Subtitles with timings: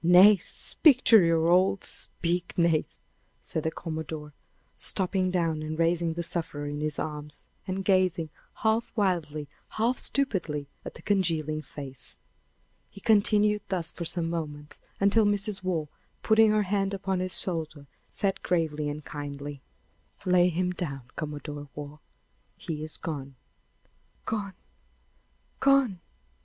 [0.03, 0.49] Nace!
[0.51, 3.01] speak to your old speak, Nace!"
[3.47, 4.33] cried the commodore,
[4.75, 8.31] stooping down and raising the sufferer in his arms, and gazing,
[8.63, 12.17] half wildly, half stupidly, at the congealing face.
[12.89, 15.61] He continued thus for some moments, until Mrs.
[15.61, 15.87] Waugh,
[16.23, 19.61] putting her hand upon his shoulder, said gravely and kindly:
[20.25, 21.99] "Lay him down, Commodore Waugh;
[22.57, 23.35] he is gone."
[24.25, 24.53] "Gone!
[25.59, 26.01] gone!"